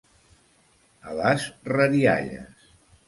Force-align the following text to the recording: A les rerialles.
A 1.11 1.13
les 1.19 1.45
rerialles. 1.73 2.69